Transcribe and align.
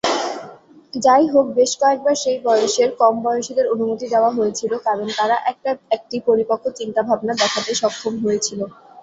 যাইহোক, 0.93 1.45
বেশ 1.57 1.71
কয়েকবার 1.81 2.15
সেই 2.23 2.37
বয়সের 2.45 2.89
কম 2.99 3.13
বয়সীদের 3.23 3.65
অনুমতি 3.73 4.05
দেওয়া 4.13 4.31
হয়েছিল 4.37 4.71
কারণ 4.87 5.07
তারা 5.17 5.35
একটি 5.95 6.17
পরিপক্ক 6.27 6.65
চিন্তাভাবনা 6.79 7.33
দেখাতে 7.41 7.71
সক্ষম 7.81 8.13
হয়েছিল। 8.23 8.59